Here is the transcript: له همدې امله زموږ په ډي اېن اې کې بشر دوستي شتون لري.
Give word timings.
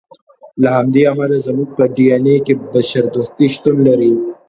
له 0.61 0.69
همدې 0.77 1.01
امله 1.11 1.37
زموږ 1.47 1.69
په 1.77 1.83
ډي 1.95 2.05
اېن 2.11 2.25
اې 2.31 2.37
کې 2.45 2.53
بشر 2.73 3.03
دوستي 3.13 3.47
شتون 3.53 3.77
لري. 3.87 4.13